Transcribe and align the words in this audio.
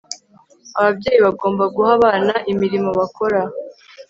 Ababyeyi 0.79 1.19
bagomba 1.25 1.63
guha 1.75 1.89
abana 1.97 2.33
imirimo 2.51 2.89
bakora 2.99 3.39